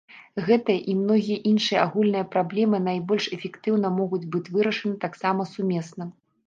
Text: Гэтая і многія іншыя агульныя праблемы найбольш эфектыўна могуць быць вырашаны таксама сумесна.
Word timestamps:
Гэтая 0.45 0.75
і 0.93 0.95
многія 1.01 1.37
іншыя 1.51 1.83
агульныя 1.83 2.25
праблемы 2.37 2.77
найбольш 2.89 3.29
эфектыўна 3.39 3.93
могуць 4.03 4.25
быць 4.37 4.47
вырашаны 4.59 4.95
таксама 5.07 5.41
сумесна. 5.57 6.15